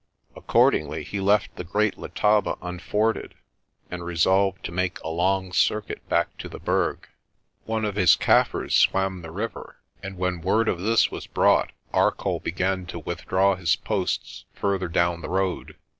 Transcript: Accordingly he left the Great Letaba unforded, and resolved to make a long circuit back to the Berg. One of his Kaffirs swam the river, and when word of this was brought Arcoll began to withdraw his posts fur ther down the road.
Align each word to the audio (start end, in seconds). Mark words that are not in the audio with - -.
Accordingly 0.35 1.03
he 1.03 1.19
left 1.21 1.55
the 1.57 1.63
Great 1.63 1.95
Letaba 1.95 2.57
unforded, 2.59 3.35
and 3.91 4.03
resolved 4.03 4.63
to 4.63 4.71
make 4.71 4.99
a 5.01 5.09
long 5.09 5.53
circuit 5.53 6.01
back 6.09 6.35
to 6.39 6.49
the 6.49 6.57
Berg. 6.57 7.07
One 7.65 7.85
of 7.85 7.97
his 7.97 8.15
Kaffirs 8.15 8.73
swam 8.75 9.21
the 9.21 9.29
river, 9.29 9.75
and 10.01 10.17
when 10.17 10.41
word 10.41 10.67
of 10.67 10.79
this 10.79 11.11
was 11.11 11.27
brought 11.27 11.71
Arcoll 11.93 12.39
began 12.39 12.87
to 12.87 12.97
withdraw 12.97 13.55
his 13.55 13.75
posts 13.75 14.45
fur 14.55 14.79
ther 14.79 14.87
down 14.87 15.21
the 15.21 15.29
road. 15.29 15.75